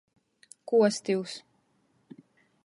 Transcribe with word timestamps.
Kuostivs. 0.67 1.33